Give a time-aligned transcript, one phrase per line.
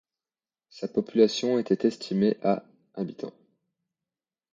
[0.71, 2.63] Sa population était estimée à
[2.95, 3.35] habitants.